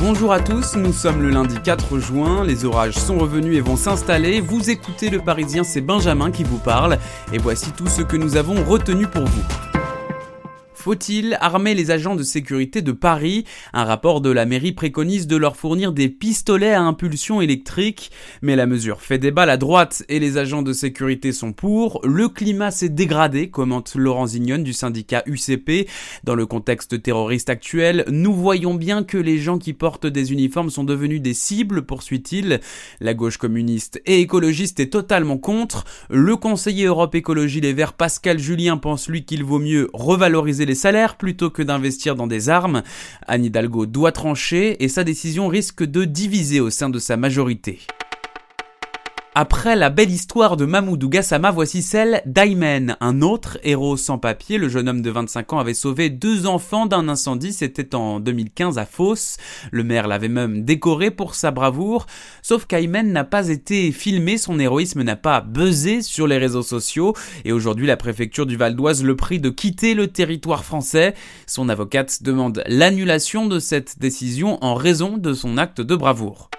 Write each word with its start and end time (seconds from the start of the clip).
Bonjour 0.00 0.32
à 0.32 0.40
tous, 0.40 0.76
nous 0.76 0.94
sommes 0.94 1.20
le 1.20 1.28
lundi 1.28 1.56
4 1.62 1.98
juin, 1.98 2.42
les 2.42 2.64
orages 2.64 2.94
sont 2.94 3.18
revenus 3.18 3.58
et 3.58 3.60
vont 3.60 3.76
s'installer, 3.76 4.40
vous 4.40 4.70
écoutez 4.70 5.10
le 5.10 5.18
Parisien, 5.18 5.62
c'est 5.62 5.82
Benjamin 5.82 6.30
qui 6.30 6.42
vous 6.42 6.56
parle, 6.56 6.96
et 7.34 7.38
voici 7.38 7.70
tout 7.72 7.86
ce 7.86 8.00
que 8.00 8.16
nous 8.16 8.38
avons 8.38 8.64
retenu 8.64 9.06
pour 9.06 9.26
vous. 9.26 9.69
Faut-il 10.80 11.36
armer 11.42 11.74
les 11.74 11.90
agents 11.90 12.16
de 12.16 12.22
sécurité 12.22 12.80
de 12.80 12.92
Paris? 12.92 13.44
Un 13.74 13.84
rapport 13.84 14.22
de 14.22 14.30
la 14.30 14.46
mairie 14.46 14.72
préconise 14.72 15.26
de 15.26 15.36
leur 15.36 15.58
fournir 15.58 15.92
des 15.92 16.08
pistolets 16.08 16.72
à 16.72 16.80
impulsion 16.80 17.42
électrique, 17.42 18.10
mais 18.40 18.56
la 18.56 18.64
mesure 18.64 19.02
fait 19.02 19.18
débat, 19.18 19.44
la 19.44 19.58
droite 19.58 20.02
et 20.08 20.18
les 20.18 20.38
agents 20.38 20.62
de 20.62 20.72
sécurité 20.72 21.32
sont 21.32 21.52
pour. 21.52 22.00
Le 22.02 22.30
climat 22.30 22.70
s'est 22.70 22.88
dégradé, 22.88 23.50
commente 23.50 23.94
Laurent 23.94 24.28
Zignon 24.28 24.56
du 24.56 24.72
syndicat 24.72 25.22
UCP. 25.26 25.86
Dans 26.24 26.34
le 26.34 26.46
contexte 26.46 27.02
terroriste 27.02 27.50
actuel, 27.50 28.06
nous 28.08 28.32
voyons 28.32 28.72
bien 28.72 29.04
que 29.04 29.18
les 29.18 29.36
gens 29.36 29.58
qui 29.58 29.74
portent 29.74 30.06
des 30.06 30.32
uniformes 30.32 30.70
sont 30.70 30.84
devenus 30.84 31.20
des 31.20 31.34
cibles, 31.34 31.82
poursuit-il. 31.82 32.58
La 33.00 33.12
gauche 33.12 33.36
communiste 33.36 34.00
et 34.06 34.20
écologiste 34.20 34.80
est 34.80 34.94
totalement 34.94 35.36
contre. 35.36 35.84
Le 36.08 36.36
conseiller 36.36 36.86
Europe 36.86 37.14
Écologie 37.14 37.60
Les 37.60 37.74
Verts 37.74 37.92
Pascal 37.92 38.38
Julien 38.38 38.78
pense 38.78 39.10
lui 39.10 39.26
qu'il 39.26 39.44
vaut 39.44 39.58
mieux 39.58 39.90
revaloriser 39.92 40.69
les 40.70 40.76
salaires 40.76 41.16
plutôt 41.16 41.50
que 41.50 41.62
d'investir 41.62 42.14
dans 42.14 42.28
des 42.28 42.48
armes. 42.48 42.84
Anne 43.26 43.44
Hidalgo 43.44 43.86
doit 43.86 44.12
trancher 44.12 44.84
et 44.84 44.88
sa 44.88 45.02
décision 45.02 45.48
risque 45.48 45.82
de 45.82 46.04
diviser 46.04 46.60
au 46.60 46.70
sein 46.70 46.88
de 46.88 47.00
sa 47.00 47.16
majorité. 47.16 47.80
Après 49.36 49.76
la 49.76 49.90
belle 49.90 50.10
histoire 50.10 50.56
de 50.56 50.64
Mahmoudou 50.64 51.08
Gassama, 51.08 51.52
voici 51.52 51.82
celle 51.82 52.20
d'Aymen, 52.26 52.96
un 53.00 53.22
autre 53.22 53.58
héros 53.62 53.96
sans 53.96 54.18
papier. 54.18 54.58
Le 54.58 54.68
jeune 54.68 54.88
homme 54.88 55.02
de 55.02 55.10
25 55.10 55.52
ans 55.52 55.60
avait 55.60 55.72
sauvé 55.72 56.10
deux 56.10 56.48
enfants 56.48 56.86
d'un 56.86 57.08
incendie, 57.08 57.52
c'était 57.52 57.94
en 57.94 58.18
2015 58.18 58.76
à 58.78 58.86
Fos. 58.86 59.36
Le 59.70 59.84
maire 59.84 60.08
l'avait 60.08 60.28
même 60.28 60.64
décoré 60.64 61.12
pour 61.12 61.36
sa 61.36 61.52
bravoure. 61.52 62.06
Sauf 62.42 62.66
qu'Aymen 62.66 63.12
n'a 63.12 63.22
pas 63.22 63.50
été 63.50 63.92
filmé, 63.92 64.36
son 64.36 64.58
héroïsme 64.58 65.02
n'a 65.04 65.14
pas 65.16 65.40
buzzé 65.40 66.02
sur 66.02 66.26
les 66.26 66.38
réseaux 66.38 66.64
sociaux. 66.64 67.14
Et 67.44 67.52
aujourd'hui, 67.52 67.86
la 67.86 67.96
préfecture 67.96 68.46
du 68.46 68.56
Val 68.56 68.74
d'Oise 68.74 69.04
le 69.04 69.14
prie 69.14 69.38
de 69.38 69.50
quitter 69.50 69.94
le 69.94 70.08
territoire 70.08 70.64
français. 70.64 71.14
Son 71.46 71.68
avocate 71.68 72.24
demande 72.24 72.64
l'annulation 72.66 73.46
de 73.46 73.60
cette 73.60 74.00
décision 74.00 74.58
en 74.60 74.74
raison 74.74 75.18
de 75.18 75.34
son 75.34 75.56
acte 75.56 75.80
de 75.80 75.94
bravoure. 75.94 76.50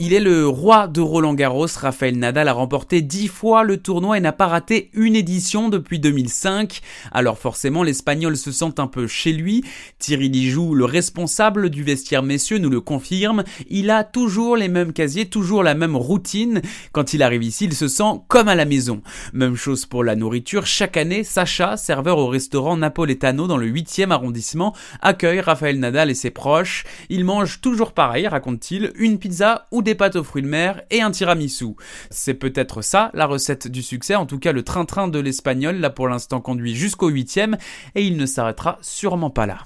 Il 0.00 0.12
est 0.12 0.18
le 0.18 0.48
roi 0.48 0.88
de 0.88 1.00
Roland 1.00 1.34
Garros, 1.34 1.68
Rafael 1.76 2.18
Nadal 2.18 2.48
a 2.48 2.52
remporté 2.52 3.00
10 3.00 3.28
fois 3.28 3.62
le 3.62 3.76
tournoi 3.76 4.18
et 4.18 4.20
n'a 4.20 4.32
pas 4.32 4.48
raté 4.48 4.90
une 4.92 5.14
édition 5.14 5.68
depuis 5.68 6.00
2005. 6.00 6.80
Alors 7.12 7.38
forcément 7.38 7.84
l'Espagnol 7.84 8.36
se 8.36 8.50
sent 8.50 8.74
un 8.78 8.88
peu 8.88 9.06
chez 9.06 9.32
lui. 9.32 9.62
Thierry 10.00 10.28
Lijoux, 10.28 10.74
le 10.74 10.84
responsable 10.84 11.70
du 11.70 11.84
vestiaire 11.84 12.24
messieurs, 12.24 12.58
nous 12.58 12.70
le 12.70 12.80
confirme. 12.80 13.44
Il 13.70 13.88
a 13.88 14.02
toujours 14.02 14.56
les 14.56 14.66
mêmes 14.66 14.92
casiers, 14.92 15.26
toujours 15.26 15.62
la 15.62 15.74
même 15.74 15.94
routine. 15.94 16.60
Quand 16.90 17.14
il 17.14 17.22
arrive 17.22 17.44
ici, 17.44 17.66
il 17.66 17.74
se 17.74 17.86
sent 17.86 18.20
comme 18.26 18.48
à 18.48 18.56
la 18.56 18.64
maison. 18.64 19.00
Même 19.32 19.54
chose 19.54 19.86
pour 19.86 20.02
la 20.02 20.16
nourriture. 20.16 20.66
Chaque 20.66 20.96
année, 20.96 21.22
Sacha, 21.22 21.76
serveur 21.76 22.18
au 22.18 22.26
restaurant 22.26 22.76
Napoletano 22.76 23.46
dans 23.46 23.58
le 23.58 23.70
8e 23.70 24.10
arrondissement, 24.10 24.74
accueille 25.00 25.40
Rafael 25.40 25.78
Nadal 25.78 26.10
et 26.10 26.14
ses 26.14 26.30
proches. 26.32 26.82
Il 27.10 27.24
mange 27.24 27.60
toujours 27.60 27.92
pareil, 27.92 28.26
raconte-t-il, 28.26 28.92
une 28.96 29.20
pizza 29.20 29.66
ou 29.70 29.83
des 29.84 29.94
pâtes 29.94 30.16
aux 30.16 30.24
fruits 30.24 30.42
de 30.42 30.48
mer 30.48 30.82
et 30.90 31.02
un 31.02 31.10
tiramisu. 31.10 31.74
C'est 32.10 32.34
peut-être 32.34 32.82
ça 32.82 33.10
la 33.14 33.26
recette 33.26 33.68
du 33.68 33.82
succès, 33.82 34.14
en 34.14 34.26
tout 34.26 34.38
cas 34.38 34.52
le 34.52 34.62
train-train 34.62 35.08
de 35.08 35.18
l'espagnol 35.18 35.76
là 35.76 35.90
pour 35.90 36.08
l'instant 36.08 36.40
conduit 36.40 36.74
jusqu'au 36.74 37.08
huitième 37.08 37.56
et 37.94 38.04
il 38.04 38.16
ne 38.16 38.26
s'arrêtera 38.26 38.78
sûrement 38.80 39.30
pas 39.30 39.46
là. 39.46 39.58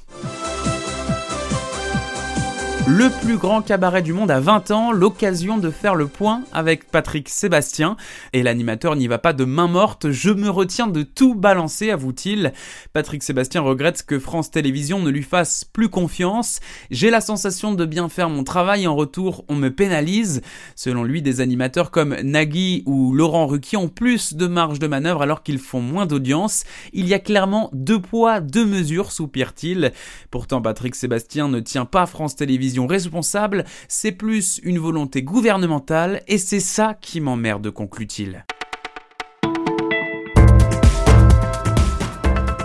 Le 2.91 3.11
plus 3.21 3.37
grand 3.37 3.61
cabaret 3.61 4.01
du 4.01 4.15
monde 4.15 4.31
à 4.31 4.41
20 4.41 4.71
ans, 4.71 4.93
l'occasion 4.93 5.59
de 5.59 5.71
faire 5.71 5.95
le 5.95 6.07
point 6.07 6.45
avec 6.55 6.91
Patrick 6.91 7.29
Sébastien. 7.29 7.99
Et 8.33 8.43
l'animateur 8.43 8.97
n'y 8.97 9.09
va 9.09 9.19
pas 9.19 9.35
de 9.35 9.45
main 9.45 9.69
morte, 9.69 10.11
je 10.11 10.31
me 10.31 10.49
retiens 10.49 10.87
de 10.87 11.03
tout 11.03 11.35
balancer, 11.35 11.91
avoue-t-il. 11.91 12.55
Patrick 12.95 13.23
Sébastien 13.23 13.61
regrette 13.61 14.05
que 14.07 14.19
France 14.19 14.51
Télévisions 14.51 15.01
ne 15.01 15.11
lui 15.11 15.23
fasse 15.23 15.65
plus 15.65 15.91
confiance. 15.91 16.61
J'ai 16.91 17.11
la 17.11 17.21
sensation 17.21 17.75
de 17.75 17.85
bien 17.85 18.09
faire 18.09 18.31
mon 18.31 18.43
travail, 18.43 18.87
en 18.87 18.97
retour 18.97 19.45
on 19.49 19.55
me 19.55 19.69
pénalise. 19.69 20.41
Selon 20.75 21.05
lui, 21.05 21.21
des 21.21 21.43
animateurs 21.43 21.91
comme 21.91 22.17
Nagui 22.23 22.85
ou 22.87 23.13
Laurent 23.13 23.49
Ruquier 23.49 23.77
ont 23.77 23.89
plus 23.89 24.33
de 24.33 24.47
marge 24.47 24.79
de 24.79 24.87
manœuvre 24.87 25.21
alors 25.21 25.43
qu'ils 25.43 25.59
font 25.59 25.83
moins 25.83 26.07
d'audience. 26.07 26.65
Il 26.95 27.07
y 27.07 27.13
a 27.13 27.19
clairement 27.19 27.69
deux 27.75 28.01
poids, 28.01 28.41
deux 28.41 28.65
mesures, 28.65 29.13
soupire-t-il. 29.13 29.93
Pourtant, 30.31 30.63
Patrick 30.63 30.95
Sébastien 30.95 31.49
ne 31.49 31.61
tient 31.61 31.85
pas 31.85 32.07
France 32.07 32.35
Télévisions 32.35 32.78
responsable, 32.87 33.65
c'est 33.89 34.13
plus 34.13 34.61
une 34.63 34.79
volonté 34.79 35.23
gouvernementale 35.23 36.23
et 36.29 36.39
c'est 36.39 36.61
ça 36.61 36.97
qui 37.01 37.21
m'emmerde, 37.21 37.71
conclut-il. 37.71 38.45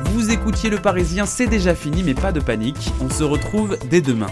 Vous 0.06 0.32
écoutiez 0.32 0.70
le 0.70 0.78
Parisien, 0.78 1.26
c'est 1.26 1.48
déjà 1.48 1.76
fini, 1.76 2.04
mais 2.04 2.14
pas 2.14 2.32
de 2.32 2.40
panique, 2.40 2.92
on 3.02 3.10
se 3.10 3.24
retrouve 3.24 3.78
dès 3.90 4.02
demain. 4.02 4.30